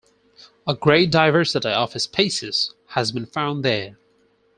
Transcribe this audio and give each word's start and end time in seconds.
A 0.67 0.73
great 0.73 1.11
diversity 1.11 1.67
of 1.69 1.93
species 2.01 2.73
has 2.87 3.11
been 3.11 3.27
found 3.27 3.63
there. 3.63 3.99